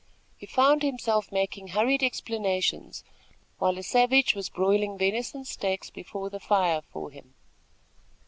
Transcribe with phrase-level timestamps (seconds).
[0.35, 3.03] He found himself making hurried explanations,
[3.59, 7.35] while a savage was broiling venison steaks before the fire for him.